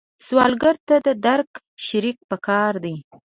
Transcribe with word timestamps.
سوالګر 0.25 0.75
ته 0.87 0.95
د 1.07 1.09
درد 1.25 1.49
شریک 1.87 2.17
پکار 2.29 2.73
دی 2.83 2.95